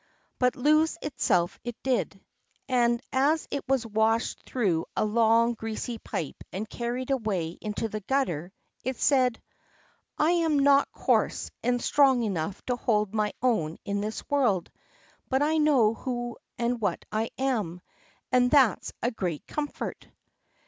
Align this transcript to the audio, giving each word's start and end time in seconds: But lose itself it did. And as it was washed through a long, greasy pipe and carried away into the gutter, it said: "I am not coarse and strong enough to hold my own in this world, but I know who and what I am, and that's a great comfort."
But 0.39 0.55
lose 0.55 0.97
itself 1.03 1.59
it 1.63 1.75
did. 1.83 2.19
And 2.67 3.03
as 3.13 3.47
it 3.51 3.63
was 3.67 3.85
washed 3.85 4.41
through 4.41 4.87
a 4.97 5.05
long, 5.05 5.53
greasy 5.53 5.99
pipe 5.99 6.43
and 6.51 6.67
carried 6.67 7.11
away 7.11 7.49
into 7.61 7.87
the 7.87 7.99
gutter, 7.99 8.51
it 8.83 8.95
said: 8.99 9.39
"I 10.17 10.31
am 10.31 10.57
not 10.57 10.91
coarse 10.91 11.51
and 11.61 11.79
strong 11.79 12.23
enough 12.23 12.65
to 12.65 12.77
hold 12.77 13.13
my 13.13 13.33
own 13.43 13.77
in 13.85 14.01
this 14.01 14.27
world, 14.27 14.71
but 15.29 15.43
I 15.43 15.57
know 15.59 15.93
who 15.93 16.35
and 16.57 16.81
what 16.81 17.05
I 17.11 17.29
am, 17.37 17.79
and 18.31 18.49
that's 18.49 18.91
a 19.03 19.11
great 19.11 19.45
comfort." 19.45 20.07